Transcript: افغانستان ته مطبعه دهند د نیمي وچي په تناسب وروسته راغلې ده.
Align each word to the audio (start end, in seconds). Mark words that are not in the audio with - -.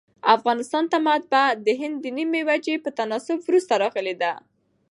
افغانستان 0.35 0.83
ته 0.91 0.97
مطبعه 1.09 1.47
دهند 1.67 1.95
د 2.03 2.05
نیمي 2.17 2.41
وچي 2.49 2.75
په 2.83 2.89
تناسب 2.97 3.39
وروسته 3.43 3.73
راغلې 3.83 4.15
ده. 4.21 4.31